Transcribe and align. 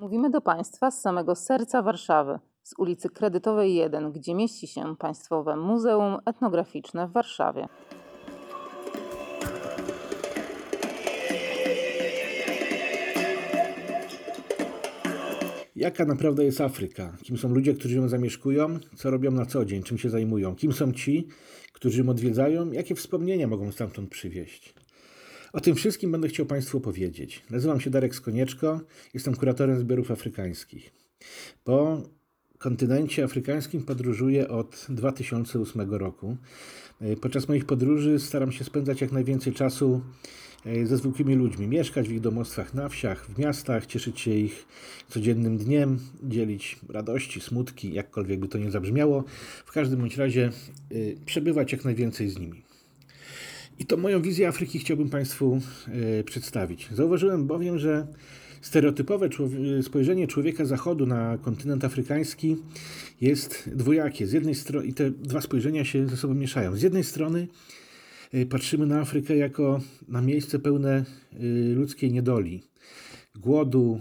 Mówimy 0.00 0.30
do 0.30 0.40
Państwa 0.40 0.90
z 0.90 1.00
samego 1.00 1.34
serca 1.34 1.82
Warszawy, 1.82 2.38
z 2.62 2.74
ulicy 2.78 3.08
Kredytowej 3.08 3.74
1, 3.74 4.12
gdzie 4.12 4.34
mieści 4.34 4.66
się 4.66 4.96
Państwowe 4.96 5.56
Muzeum 5.56 6.18
Etnograficzne 6.26 7.08
w 7.08 7.12
Warszawie. 7.12 7.68
Jaka 15.76 16.04
naprawdę 16.04 16.44
jest 16.44 16.60
Afryka? 16.60 17.16
Kim 17.22 17.38
są 17.38 17.48
ludzie, 17.48 17.74
którzy 17.74 17.96
ją 17.96 18.08
zamieszkują? 18.08 18.78
Co 18.96 19.10
robią 19.10 19.30
na 19.30 19.46
co 19.46 19.64
dzień? 19.64 19.82
Czym 19.82 19.98
się 19.98 20.10
zajmują? 20.10 20.56
Kim 20.56 20.72
są 20.72 20.92
ci, 20.92 21.28
którzy 21.72 22.02
ją 22.02 22.08
odwiedzają? 22.08 22.72
Jakie 22.72 22.94
wspomnienia 22.94 23.46
mogą 23.46 23.72
stamtąd 23.72 24.10
przywieźć? 24.10 24.79
O 25.52 25.60
tym 25.60 25.74
wszystkim 25.74 26.12
będę 26.12 26.28
chciał 26.28 26.46
Państwu 26.46 26.78
opowiedzieć. 26.78 27.42
Nazywam 27.50 27.80
się 27.80 27.90
Darek 27.90 28.14
Skonieczko, 28.14 28.80
jestem 29.14 29.36
kuratorem 29.36 29.78
zbiorów 29.78 30.10
afrykańskich. 30.10 30.90
Po 31.64 32.02
kontynencie 32.58 33.24
afrykańskim 33.24 33.82
podróżuję 33.82 34.48
od 34.48 34.86
2008 34.88 35.94
roku. 35.94 36.36
Podczas 37.20 37.48
moich 37.48 37.64
podróży 37.64 38.18
staram 38.18 38.52
się 38.52 38.64
spędzać 38.64 39.00
jak 39.00 39.12
najwięcej 39.12 39.52
czasu 39.52 40.00
e, 40.66 40.86
ze 40.86 40.96
zwykłymi 40.96 41.34
ludźmi, 41.34 41.68
mieszkać 41.68 42.08
w 42.08 42.12
ich 42.12 42.20
domostwach 42.20 42.74
na 42.74 42.88
wsiach, 42.88 43.26
w 43.26 43.38
miastach, 43.38 43.86
cieszyć 43.86 44.20
się 44.20 44.30
ich 44.30 44.66
codziennym 45.08 45.58
dniem, 45.58 45.98
dzielić 46.22 46.78
radości, 46.88 47.40
smutki, 47.40 47.92
jakkolwiek 47.92 48.40
by 48.40 48.48
to 48.48 48.58
nie 48.58 48.70
zabrzmiało. 48.70 49.24
W 49.66 49.72
każdym 49.72 50.00
bądź 50.00 50.16
razie 50.16 50.50
y, 50.92 51.16
przebywać 51.26 51.72
jak 51.72 51.84
najwięcej 51.84 52.28
z 52.28 52.38
nimi. 52.38 52.69
I 53.80 53.84
to 53.84 53.96
moją 53.96 54.22
wizję 54.22 54.48
Afryki 54.48 54.78
chciałbym 54.78 55.10
Państwu 55.10 55.60
y, 56.20 56.24
przedstawić. 56.24 56.88
Zauważyłem 56.92 57.46
bowiem, 57.46 57.78
że 57.78 58.06
stereotypowe 58.60 59.28
spojrzenie 59.82 60.26
człowieka 60.26 60.64
zachodu 60.64 61.06
na 61.06 61.38
kontynent 61.38 61.84
afrykański 61.84 62.56
jest 63.20 63.70
dwojakie. 63.74 64.26
Z 64.26 64.32
jednej 64.32 64.54
strony, 64.54 64.86
i 64.86 64.94
te 64.94 65.10
dwa 65.10 65.40
spojrzenia 65.40 65.84
się 65.84 66.08
ze 66.08 66.16
sobą 66.16 66.34
mieszają. 66.34 66.76
Z 66.76 66.82
jednej 66.82 67.04
strony 67.04 67.48
y, 68.34 68.46
patrzymy 68.46 68.86
na 68.86 69.00
Afrykę 69.00 69.36
jako 69.36 69.80
na 70.08 70.20
miejsce 70.20 70.58
pełne 70.58 71.04
y, 71.40 71.74
ludzkiej 71.76 72.12
niedoli, 72.12 72.62
głodu, 73.34 74.00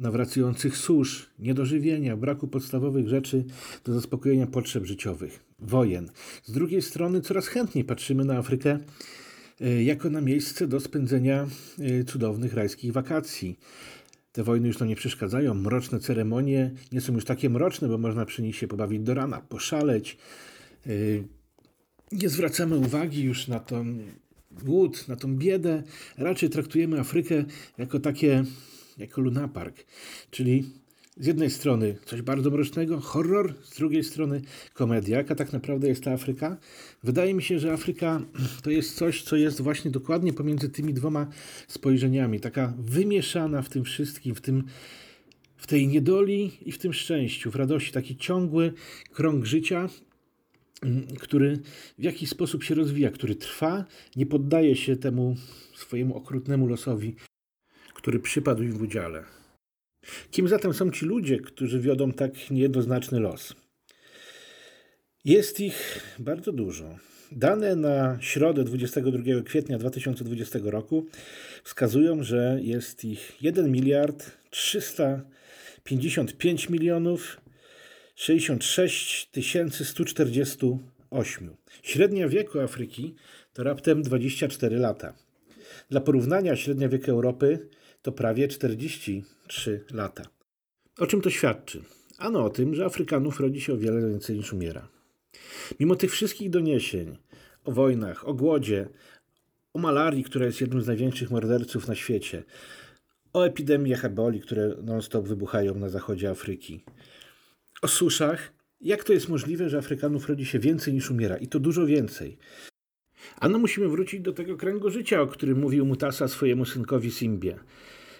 nawracających 0.00 0.76
susz, 0.76 1.30
niedożywienia, 1.38 2.16
braku 2.16 2.48
podstawowych 2.48 3.08
rzeczy 3.08 3.44
do 3.84 3.94
zaspokojenia 3.94 4.46
potrzeb 4.46 4.84
życiowych, 4.84 5.44
wojen. 5.58 6.10
Z 6.42 6.52
drugiej 6.52 6.82
strony 6.82 7.20
coraz 7.20 7.46
chętniej 7.46 7.84
patrzymy 7.84 8.24
na 8.24 8.36
Afrykę 8.36 8.78
y, 9.60 9.82
jako 9.82 10.10
na 10.10 10.20
miejsce 10.20 10.66
do 10.66 10.80
spędzenia 10.80 11.46
y, 11.78 12.04
cudownych 12.04 12.54
rajskich 12.54 12.92
wakacji. 12.92 13.58
Te 14.32 14.44
wojny 14.44 14.68
już 14.68 14.78
nam 14.78 14.88
nie 14.88 14.96
przeszkadzają, 14.96 15.54
mroczne 15.54 16.00
ceremonie 16.00 16.70
nie 16.92 17.00
są 17.00 17.12
już 17.12 17.24
takie 17.24 17.50
mroczne, 17.50 17.88
bo 17.88 17.98
można 17.98 18.26
przy 18.26 18.42
nich 18.42 18.56
się 18.56 18.68
pobawić 18.68 19.00
do 19.00 19.14
rana, 19.14 19.40
poszaleć. 19.40 20.16
Y, 20.86 21.24
nie 22.12 22.28
zwracamy 22.28 22.76
uwagi 22.76 23.22
już 23.22 23.48
na 23.48 23.60
tą 23.60 23.98
głód, 24.50 25.08
na 25.08 25.16
tą 25.16 25.36
biedę. 25.36 25.82
Raczej 26.18 26.50
traktujemy 26.50 27.00
Afrykę 27.00 27.44
jako 27.78 28.00
takie 28.00 28.44
jako 29.00 29.20
lunapark, 29.20 29.84
czyli 30.30 30.64
z 31.16 31.26
jednej 31.26 31.50
strony 31.50 31.96
coś 32.04 32.22
bardzo 32.22 32.50
mrocznego, 32.50 33.00
horror, 33.00 33.54
z 33.62 33.76
drugiej 33.76 34.04
strony 34.04 34.40
komedia. 34.74 35.18
Jaka 35.18 35.34
tak 35.34 35.52
naprawdę 35.52 35.88
jest 35.88 36.04
ta 36.04 36.12
Afryka? 36.12 36.56
Wydaje 37.02 37.34
mi 37.34 37.42
się, 37.42 37.58
że 37.58 37.72
Afryka 37.72 38.22
to 38.62 38.70
jest 38.70 38.96
coś, 38.96 39.22
co 39.22 39.36
jest 39.36 39.60
właśnie 39.60 39.90
dokładnie 39.90 40.32
pomiędzy 40.32 40.68
tymi 40.68 40.94
dwoma 40.94 41.26
spojrzeniami. 41.68 42.40
Taka 42.40 42.74
wymieszana 42.78 43.62
w 43.62 43.68
tym 43.68 43.84
wszystkim, 43.84 44.34
w 44.34 44.40
tym 44.40 44.64
w 45.56 45.66
tej 45.66 45.88
niedoli 45.88 46.50
i 46.62 46.72
w 46.72 46.78
tym 46.78 46.92
szczęściu, 46.92 47.50
w 47.50 47.56
radości, 47.56 47.92
taki 47.92 48.16
ciągły 48.16 48.72
krąg 49.12 49.44
życia, 49.44 49.88
który 51.18 51.58
w 51.98 52.02
jakiś 52.02 52.30
sposób 52.30 52.64
się 52.64 52.74
rozwija, 52.74 53.10
który 53.10 53.34
trwa, 53.34 53.84
nie 54.16 54.26
poddaje 54.26 54.76
się 54.76 54.96
temu 54.96 55.36
swojemu 55.74 56.16
okrutnemu 56.16 56.66
losowi, 56.66 57.14
który 58.00 58.20
przypadł 58.20 58.62
im 58.62 58.72
w 58.72 58.82
udziale. 58.82 59.24
Kim 60.30 60.48
zatem 60.48 60.74
są 60.74 60.90
ci 60.90 61.06
ludzie, 61.06 61.38
którzy 61.38 61.80
wiodą 61.80 62.12
tak 62.12 62.50
niejednoznaczny 62.50 63.20
los? 63.20 63.54
Jest 65.24 65.60
ich 65.60 66.00
bardzo 66.18 66.52
dużo. 66.52 66.98
Dane 67.32 67.76
na 67.76 68.18
środę 68.20 68.64
22 68.64 69.42
kwietnia 69.44 69.78
2020 69.78 70.58
roku 70.62 71.06
wskazują, 71.64 72.22
że 72.22 72.58
jest 72.62 73.04
ich 73.04 73.42
1 73.42 73.72
miliard 73.72 74.30
355 74.50 76.68
milionów 76.68 77.40
66 78.14 79.30
148. 79.82 81.56
Średnia 81.82 82.28
wieku 82.28 82.60
Afryki 82.60 83.14
to 83.52 83.62
raptem 83.62 84.02
24 84.02 84.76
lata. 84.76 85.14
Dla 85.90 86.00
porównania 86.00 86.56
średnia 86.56 86.88
wieku 86.88 87.10
Europy 87.10 87.68
to 88.02 88.12
prawie 88.12 88.48
43 88.48 89.84
lata. 89.92 90.22
O 90.98 91.06
czym 91.06 91.20
to 91.20 91.30
świadczy? 91.30 91.82
Ano 92.18 92.44
o 92.44 92.50
tym, 92.50 92.74
że 92.74 92.84
Afrykanów 92.84 93.40
rodzi 93.40 93.60
się 93.60 93.72
o 93.72 93.76
wiele 93.76 94.08
więcej 94.08 94.36
niż 94.36 94.52
umiera. 94.52 94.88
Mimo 95.80 95.96
tych 95.96 96.12
wszystkich 96.12 96.50
doniesień 96.50 97.16
o 97.64 97.72
wojnach, 97.72 98.28
o 98.28 98.34
głodzie, 98.34 98.88
o 99.74 99.78
malarii, 99.78 100.24
która 100.24 100.46
jest 100.46 100.60
jednym 100.60 100.82
z 100.82 100.86
największych 100.86 101.30
morderców 101.30 101.88
na 101.88 101.94
świecie, 101.94 102.44
o 103.32 103.46
epidemiach 103.46 104.04
eboli, 104.04 104.40
które 104.40 104.74
non-stop 104.82 105.28
wybuchają 105.28 105.74
na 105.74 105.88
zachodzie 105.88 106.30
Afryki, 106.30 106.84
o 107.82 107.88
suszach, 107.88 108.52
jak 108.80 109.04
to 109.04 109.12
jest 109.12 109.28
możliwe, 109.28 109.68
że 109.68 109.78
Afrykanów 109.78 110.28
rodzi 110.28 110.46
się 110.46 110.58
więcej 110.58 110.94
niż 110.94 111.10
umiera 111.10 111.36
i 111.36 111.46
to 111.46 111.60
dużo 111.60 111.86
więcej? 111.86 112.38
Ano 113.40 113.58
musimy 113.58 113.88
wrócić 113.88 114.20
do 114.20 114.32
tego 114.32 114.56
kręgu 114.56 114.90
życia, 114.90 115.22
o 115.22 115.26
którym 115.26 115.58
mówił 115.58 115.86
Mutasa 115.86 116.28
swojemu 116.28 116.64
synkowi 116.64 117.10
Simbie. 117.10 117.54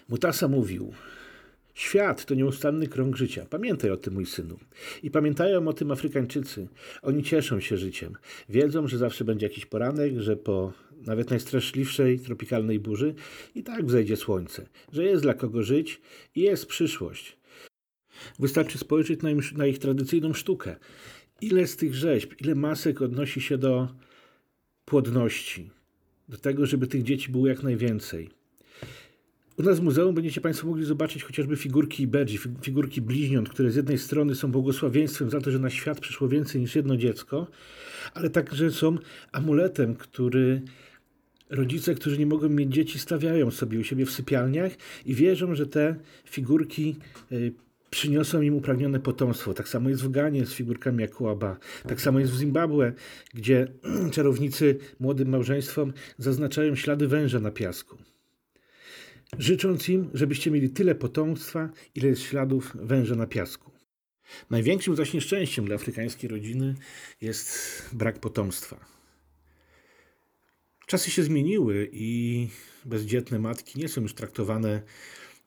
Mutasa 0.09 0.47
mówił: 0.47 0.93
Świat 1.73 2.25
to 2.25 2.35
nieustanny 2.35 2.87
krąg 2.87 3.15
życia. 3.15 3.45
Pamiętaj 3.49 3.91
o 3.91 3.97
tym, 3.97 4.13
mój 4.13 4.25
synu. 4.25 4.59
I 5.03 5.11
pamiętają 5.11 5.67
o 5.67 5.73
tym 5.73 5.91
Afrykańczycy. 5.91 6.67
Oni 7.01 7.23
cieszą 7.23 7.59
się 7.59 7.77
życiem. 7.77 8.13
Wiedzą, 8.49 8.87
że 8.87 8.97
zawsze 8.97 9.23
będzie 9.25 9.45
jakiś 9.45 9.65
poranek, 9.65 10.19
że 10.19 10.35
po 10.35 10.73
nawet 11.05 11.29
najstraszliwszej 11.29 12.19
tropikalnej 12.19 12.79
burzy 12.79 13.13
i 13.55 13.63
tak 13.63 13.85
wzejdzie 13.85 14.17
słońce, 14.17 14.67
że 14.91 15.03
jest 15.03 15.23
dla 15.23 15.33
kogo 15.33 15.63
żyć 15.63 16.01
i 16.35 16.41
jest 16.41 16.65
przyszłość. 16.65 17.37
Wystarczy 18.39 18.77
spojrzeć 18.77 19.21
na, 19.21 19.29
im, 19.29 19.41
na 19.55 19.65
ich 19.65 19.79
tradycyjną 19.79 20.33
sztukę. 20.33 20.75
Ile 21.41 21.67
z 21.67 21.75
tych 21.75 21.95
rzeźb, 21.95 22.31
ile 22.41 22.55
masek 22.55 23.01
odnosi 23.01 23.41
się 23.41 23.57
do 23.57 23.87
płodności, 24.91 25.69
do 26.29 26.37
tego, 26.37 26.65
żeby 26.65 26.87
tych 26.87 27.03
dzieci 27.03 27.31
było 27.31 27.47
jak 27.47 27.63
najwięcej. 27.63 28.29
U 29.57 29.63
nas 29.63 29.79
w 29.79 29.83
muzeum 29.83 30.15
będziecie 30.15 30.41
Państwo 30.41 30.67
mogli 30.67 30.85
zobaczyć 30.85 31.23
chociażby 31.23 31.57
figurki 31.57 32.03
Iberdzi, 32.03 32.39
figurki 32.61 33.01
bliźniąt, 33.01 33.49
które 33.49 33.71
z 33.71 33.75
jednej 33.75 33.97
strony 33.97 34.35
są 34.35 34.51
błogosławieństwem 34.51 35.29
za 35.29 35.41
to, 35.41 35.51
że 35.51 35.59
na 35.59 35.69
świat 35.69 35.99
przyszło 35.99 36.27
więcej 36.27 36.61
niż 36.61 36.75
jedno 36.75 36.97
dziecko, 36.97 37.47
ale 38.13 38.29
także 38.29 38.71
są 38.71 38.97
amuletem, 39.31 39.95
który 39.95 40.61
rodzice, 41.49 41.95
którzy 41.95 42.17
nie 42.17 42.25
mogą 42.25 42.49
mieć 42.49 42.73
dzieci, 42.73 42.99
stawiają 42.99 43.51
sobie 43.51 43.79
u 43.79 43.83
siebie 43.83 44.05
w 44.05 44.11
sypialniach 44.11 44.71
i 45.05 45.15
wierzą, 45.15 45.55
że 45.55 45.67
te 45.67 45.95
figurki 46.25 46.95
y, 47.31 47.53
przyniosą 47.91 48.41
im 48.41 48.55
upragnione 48.55 48.99
potomstwo. 48.99 49.53
Tak 49.53 49.69
samo 49.69 49.89
jest 49.89 50.03
w 50.03 50.11
Ganie 50.11 50.45
z 50.45 50.53
figurkami 50.53 51.03
Akuaba. 51.03 51.57
Tak 51.87 52.01
samo 52.01 52.19
jest 52.19 52.31
w 52.31 52.37
Zimbabwe, 52.37 52.93
gdzie 53.33 53.67
czarownicy 54.13 54.77
młodym 54.99 55.29
małżeństwom 55.29 55.93
zaznaczają 56.17 56.75
ślady 56.75 57.07
węża 57.07 57.39
na 57.39 57.51
piasku. 57.51 57.97
Życząc 59.37 59.89
im, 59.89 60.09
żebyście 60.13 60.51
mieli 60.51 60.69
tyle 60.69 60.95
potomstwa, 60.95 61.69
ile 61.95 62.09
jest 62.09 62.21
śladów 62.21 62.71
węża 62.75 63.15
na 63.15 63.27
piasku. 63.27 63.71
Największym 64.49 64.95
zaś 64.95 65.13
nieszczęściem 65.13 65.65
dla 65.65 65.75
afrykańskiej 65.75 66.29
rodziny 66.29 66.75
jest 67.21 67.49
brak 67.93 68.19
potomstwa. 68.19 68.85
Czasy 70.85 71.11
się 71.11 71.23
zmieniły 71.23 71.89
i 71.91 72.47
bezdzietne 72.85 73.39
matki 73.39 73.79
nie 73.79 73.89
są 73.89 74.01
już 74.01 74.13
traktowane 74.13 74.81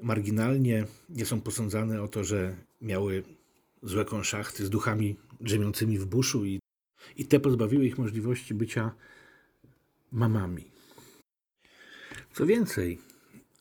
marginalnie, 0.02 0.86
nie 1.08 1.24
są 1.26 1.40
posądzane 1.40 2.02
o 2.02 2.08
to, 2.08 2.24
że 2.24 2.56
miały 2.80 3.22
złe 3.82 4.04
konszachty 4.04 4.66
z 4.66 4.70
duchami 4.70 5.16
drzemiącymi 5.40 5.98
w 5.98 6.06
buszu 6.06 6.44
i, 6.44 6.60
i 7.16 7.26
te 7.26 7.40
pozbawiły 7.40 7.86
ich 7.86 7.98
możliwości 7.98 8.54
bycia 8.54 8.94
mamami. 10.12 10.70
Co 12.32 12.46
więcej, 12.46 12.98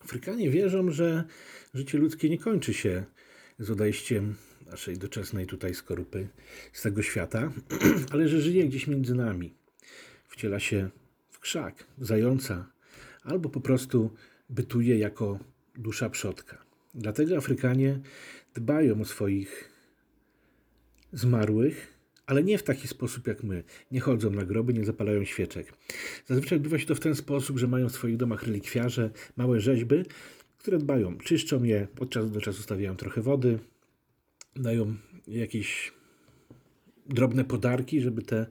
Afrykanie 0.04 0.50
wierzą, 0.50 0.92
że 0.92 1.24
życie 1.74 1.98
ludzkie 1.98 2.30
nie 2.30 2.38
kończy 2.38 2.74
się 2.74 3.04
z 3.60 3.72
odejściem 3.72 4.36
naszej 4.66 4.98
doczesnej 4.98 5.46
tutaj 5.46 5.74
skorupy 5.74 6.28
z 6.74 6.82
tego 6.82 7.02
świata, 7.02 7.52
ale 8.12 8.28
że 8.28 8.42
żyje 8.42 8.68
gdzieś 8.68 8.88
między 8.88 9.16
nami. 9.16 9.54
Wciela 10.28 10.60
się 10.60 10.90
w 11.30 11.40
krzak, 11.40 11.88
w 11.98 12.06
zająca, 12.06 12.72
albo 13.24 13.50
po 13.50 13.62
prostu 13.62 14.14
bytuje 14.50 14.98
jako 14.98 15.40
dusza 15.76 16.10
przodka. 16.10 16.58
Dlatego 16.94 17.38
Afrykanie 17.38 18.00
dbają 18.54 19.02
o 19.02 19.06
swoich 19.06 19.70
zmarłych, 21.14 21.94
ale 22.26 22.44
nie 22.44 22.58
w 22.58 22.64
taki 22.64 22.88
sposób 22.88 23.28
jak 23.28 23.44
my. 23.44 23.64
Nie 23.92 24.00
chodzą 24.00 24.30
na 24.30 24.46
groby, 24.46 24.74
nie 24.74 24.86
zapalają 24.86 25.26
świeczek. 25.26 25.74
Zazwyczaj 26.26 26.56
odbywa 26.56 26.80
się 26.80 26.86
to 26.86 26.96
w 26.96 27.00
ten 27.00 27.16
sposób, 27.16 27.60
że 27.60 27.68
mają 27.68 27.90
w 27.90 27.92
swoich 27.92 28.18
domach 28.18 28.44
relikwiarze, 28.44 29.10
małe 29.38 29.60
rzeźby, 29.60 29.96
które 30.58 30.78
dbają, 30.78 31.18
czyszczą 31.18 31.64
je, 31.64 31.88
od 32.00 32.10
czasu 32.10 32.30
do 32.30 32.42
czasu 32.42 32.62
stawiają 32.62 32.96
trochę 32.96 33.22
wody, 33.22 33.60
dają 34.56 34.96
jakieś 35.28 35.94
drobne 37.06 37.46
podarki, 37.46 38.02
żeby 38.02 38.22
te 38.22 38.46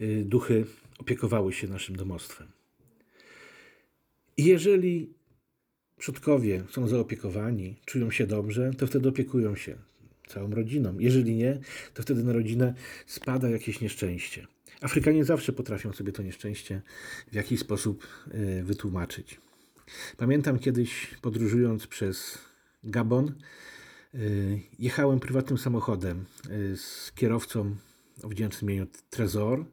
y, 0.00 0.24
duchy 0.24 0.64
opiekowały 0.98 1.52
się 1.52 1.68
naszym 1.68 1.96
domostwem. 1.96 2.48
I 4.36 4.44
jeżeli 4.44 5.14
przodkowie 5.98 6.64
są 6.70 6.88
zaopiekowani, 6.88 7.76
czują 7.84 8.10
się 8.10 8.26
dobrze, 8.26 8.70
to 8.78 8.86
wtedy 8.86 9.08
opiekują 9.08 9.56
się 9.56 9.76
całą 10.26 10.50
rodziną. 10.50 10.98
Jeżeli 10.98 11.34
nie, 11.34 11.60
to 11.94 12.02
wtedy 12.02 12.24
na 12.24 12.32
rodzinę 12.32 12.74
spada 13.06 13.48
jakieś 13.48 13.80
nieszczęście. 13.80 14.46
Afrykanie 14.80 15.24
zawsze 15.24 15.52
potrafią 15.52 15.92
sobie 15.92 16.12
to 16.12 16.22
nieszczęście 16.22 16.82
w 17.32 17.34
jakiś 17.34 17.60
sposób 17.60 18.06
y, 18.34 18.62
wytłumaczyć. 18.64 19.40
Pamiętam 20.16 20.58
kiedyś 20.58 21.14
podróżując 21.22 21.86
przez 21.86 22.38
Gabon, 22.84 23.34
y, 24.14 24.60
jechałem 24.78 25.20
prywatnym 25.20 25.58
samochodem 25.58 26.24
y, 26.50 26.76
z 26.76 27.12
kierowcą 27.12 27.76
o 28.22 28.28
wdzięcznym 28.28 28.70
imieniu 28.70 28.86
Trezor, 29.10 29.64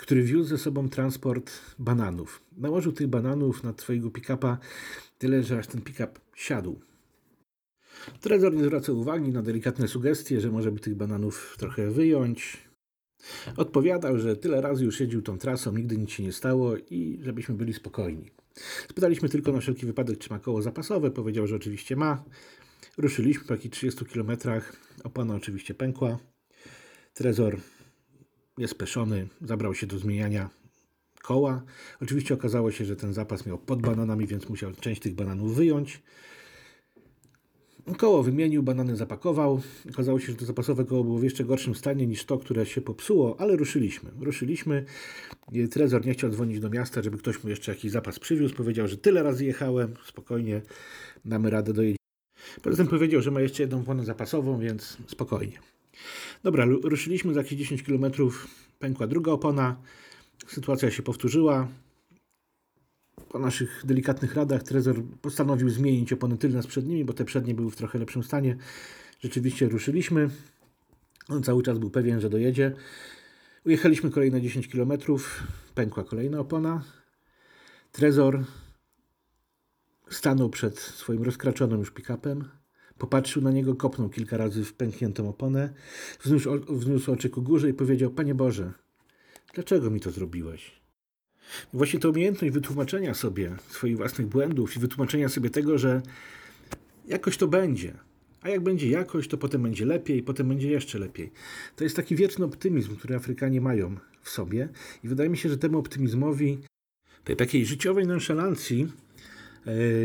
który 0.00 0.22
wiózł 0.22 0.48
ze 0.48 0.58
sobą 0.58 0.88
transport 0.88 1.52
bananów. 1.78 2.42
Nałożył 2.56 2.92
tych 2.92 3.06
bananów 3.06 3.64
na 3.64 3.74
swojego 3.76 4.10
pick-upa 4.10 4.58
tyle, 5.18 5.42
że 5.42 5.58
aż 5.58 5.66
ten 5.66 5.80
pick-up 5.80 6.20
siadł. 6.36 6.80
Trezor 8.20 8.54
nie 8.54 8.64
zwracał 8.64 8.98
uwagi 8.98 9.32
na 9.32 9.42
delikatne 9.42 9.88
sugestie, 9.88 10.40
że 10.40 10.50
może 10.50 10.72
by 10.72 10.80
tych 10.80 10.94
bananów 10.94 11.56
trochę 11.58 11.90
wyjąć. 11.90 12.58
Odpowiadał, 13.56 14.18
że 14.18 14.36
tyle 14.36 14.60
razy 14.60 14.84
już 14.84 15.00
jeździł 15.00 15.22
tą 15.22 15.38
trasą, 15.38 15.76
nigdy 15.76 15.98
nic 15.98 16.10
się 16.10 16.22
nie 16.22 16.32
stało 16.32 16.76
i 16.76 17.20
żebyśmy 17.22 17.54
byli 17.54 17.74
spokojni. 17.74 18.30
Spytaliśmy 18.88 19.28
tylko 19.28 19.52
na 19.52 19.60
wszelki 19.60 19.86
wypadek, 19.86 20.18
czy 20.18 20.30
ma 20.30 20.38
koło 20.38 20.62
zapasowe. 20.62 21.10
Powiedział, 21.10 21.46
że 21.46 21.56
oczywiście 21.56 21.96
ma. 21.96 22.24
Ruszyliśmy 22.98 23.44
po 23.44 23.54
jakichś 23.54 23.76
30 23.76 24.04
kilometrach. 24.04 24.76
Opona 25.04 25.34
oczywiście 25.34 25.74
pękła. 25.74 26.18
Trezor 27.14 27.56
jest 28.60 28.74
peszony, 28.74 29.28
zabrał 29.42 29.74
się 29.74 29.86
do 29.86 29.98
zmieniania 29.98 30.50
koła. 31.22 31.62
Oczywiście 32.02 32.34
okazało 32.34 32.70
się, 32.70 32.84
że 32.84 32.96
ten 32.96 33.12
zapas 33.12 33.46
miał 33.46 33.58
pod 33.58 33.82
bananami, 33.82 34.26
więc 34.26 34.48
musiał 34.48 34.72
część 34.72 35.00
tych 35.00 35.14
bananów 35.14 35.56
wyjąć. 35.56 36.02
Koło 37.98 38.22
wymienił, 38.22 38.62
banany 38.62 38.96
zapakował. 38.96 39.60
Okazało 39.90 40.20
się, 40.20 40.26
że 40.26 40.38
to 40.38 40.44
zapasowe 40.44 40.84
koło 40.84 41.04
było 41.04 41.18
w 41.18 41.24
jeszcze 41.24 41.44
gorszym 41.44 41.74
stanie 41.74 42.06
niż 42.06 42.24
to, 42.24 42.38
które 42.38 42.66
się 42.66 42.80
popsuło, 42.80 43.40
ale 43.40 43.56
ruszyliśmy. 43.56 44.10
Ruszyliśmy. 44.20 44.84
Trezor 45.70 46.06
nie 46.06 46.12
chciał 46.12 46.30
dzwonić 46.30 46.60
do 46.60 46.70
miasta, 46.70 47.02
żeby 47.02 47.18
ktoś 47.18 47.44
mu 47.44 47.50
jeszcze 47.50 47.72
jakiś 47.72 47.90
zapas 47.90 48.18
przywiózł. 48.18 48.54
Powiedział, 48.54 48.88
że 48.88 48.96
tyle 48.96 49.22
razy 49.22 49.44
jechałem, 49.44 49.94
spokojnie 50.06 50.62
damy 51.24 51.50
radę 51.50 51.72
dojeść. 51.72 51.98
Poza 52.62 52.76
tym 52.76 52.86
powiedział, 52.86 53.22
że 53.22 53.30
ma 53.30 53.40
jeszcze 53.40 53.62
jedną 53.62 53.80
oponę 53.80 54.04
zapasową, 54.04 54.60
więc 54.60 54.96
spokojnie. 55.06 55.58
Dobra, 56.42 56.64
ruszyliśmy 56.82 57.34
za 57.34 57.40
jakieś 57.40 57.58
10 57.58 57.82
km, 57.82 58.12
pękła 58.78 59.06
druga 59.06 59.32
opona, 59.32 59.76
sytuacja 60.46 60.90
się 60.90 61.02
powtórzyła. 61.02 61.68
Po 63.28 63.38
naszych 63.38 63.82
delikatnych 63.84 64.34
radach 64.34 64.62
Trezor 64.62 65.02
postanowił 65.22 65.70
zmienić 65.70 66.12
opony 66.12 66.38
tylne 66.38 66.62
z 66.62 66.66
przednimi, 66.66 67.04
bo 67.04 67.12
te 67.12 67.24
przednie 67.24 67.54
były 67.54 67.70
w 67.70 67.76
trochę 67.76 67.98
lepszym 67.98 68.22
stanie. 68.22 68.56
Rzeczywiście 69.20 69.68
ruszyliśmy. 69.68 70.30
On 71.28 71.42
cały 71.42 71.62
czas 71.62 71.78
był 71.78 71.90
pewien, 71.90 72.20
że 72.20 72.30
dojedzie. 72.30 72.72
Ujechaliśmy 73.66 74.10
kolejne 74.10 74.40
10 74.42 74.68
km, 74.68 74.92
pękła 75.74 76.04
kolejna 76.04 76.38
opona. 76.38 76.82
Trezor 77.92 78.44
stanął 80.10 80.50
przed 80.50 80.78
swoim 80.78 81.22
rozkraczonym 81.22 81.78
już 81.78 81.92
pick-upem. 81.92 82.59
Popatrzył 83.00 83.42
na 83.42 83.50
niego, 83.50 83.74
kopnął 83.74 84.08
kilka 84.08 84.36
razy 84.36 84.64
w 84.64 84.72
pękniętą 84.72 85.28
oponę, 85.28 85.72
wzniósł, 86.22 86.50
wzniósł 86.68 87.12
oczy 87.12 87.30
ku 87.30 87.42
górze 87.42 87.68
i 87.68 87.74
powiedział: 87.74 88.10
Panie 88.10 88.34
Boże, 88.34 88.72
dlaczego 89.54 89.90
mi 89.90 90.00
to 90.00 90.10
zrobiłeś? 90.10 90.80
Właśnie 91.72 92.00
ta 92.00 92.08
umiejętność 92.08 92.54
wytłumaczenia 92.54 93.14
sobie 93.14 93.56
swoich 93.68 93.96
własnych 93.96 94.26
błędów 94.26 94.76
i 94.76 94.80
wytłumaczenia 94.80 95.28
sobie 95.28 95.50
tego, 95.50 95.78
że 95.78 96.02
jakoś 97.06 97.36
to 97.36 97.48
będzie. 97.48 97.94
A 98.42 98.48
jak 98.48 98.60
będzie 98.60 98.88
jakoś, 98.88 99.28
to 99.28 99.38
potem 99.38 99.62
będzie 99.62 99.86
lepiej, 99.86 100.22
potem 100.22 100.48
będzie 100.48 100.70
jeszcze 100.70 100.98
lepiej. 100.98 101.32
To 101.76 101.84
jest 101.84 101.96
taki 101.96 102.16
wieczny 102.16 102.44
optymizm, 102.44 102.96
który 102.96 103.16
Afrykanie 103.16 103.60
mają 103.60 103.96
w 104.22 104.30
sobie 104.30 104.68
i 105.04 105.08
wydaje 105.08 105.30
mi 105.30 105.36
się, 105.36 105.48
że 105.48 105.58
temu 105.58 105.78
optymizmowi, 105.78 106.58
tej 107.24 107.36
takiej 107.36 107.66
życiowej 107.66 108.06
nonszalancji 108.06 108.88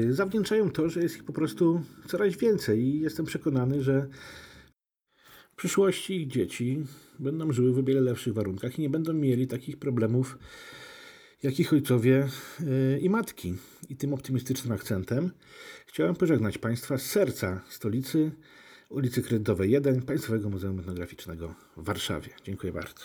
zawdzięczają 0.09 0.71
to, 0.71 0.89
że 0.89 1.01
jest 1.01 1.15
ich 1.15 1.23
po 1.23 1.33
prostu 1.33 1.81
coraz 2.07 2.35
więcej 2.35 2.79
i 2.79 2.99
jestem 2.99 3.25
przekonany, 3.25 3.83
że 3.83 4.07
w 5.51 5.55
przyszłości 5.55 6.21
ich 6.21 6.27
dzieci 6.27 6.85
będą 7.19 7.51
żyły 7.51 7.73
w 7.73 7.79
o 7.79 7.83
wiele 7.83 8.01
lepszych 8.01 8.33
warunkach 8.33 8.79
i 8.79 8.81
nie 8.81 8.89
będą 8.89 9.13
mieli 9.13 9.47
takich 9.47 9.77
problemów 9.77 10.37
jak 11.43 11.59
ich 11.59 11.73
ojcowie 11.73 12.27
yy, 12.59 12.99
i 12.99 13.09
matki. 13.09 13.55
I 13.89 13.95
tym 13.95 14.13
optymistycznym 14.13 14.73
akcentem 14.73 15.31
chciałem 15.85 16.15
pożegnać 16.15 16.57
Państwa 16.57 16.97
z 16.97 17.01
serca 17.01 17.61
stolicy, 17.69 18.31
ulicy 18.89 19.21
Kredytowej 19.21 19.71
1, 19.71 20.01
Państwowego 20.01 20.49
Muzeum 20.49 20.79
Etnograficznego 20.79 21.53
w 21.77 21.83
Warszawie. 21.83 22.29
Dziękuję 22.43 22.73
bardzo. 22.73 23.03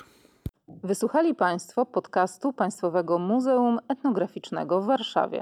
Wysłuchali 0.69 1.35
Państwo 1.35 1.87
podcastu 1.87 2.53
Państwowego 2.53 3.19
Muzeum 3.19 3.79
Etnograficznego 3.89 4.81
w 4.81 4.87
Warszawie. 4.87 5.39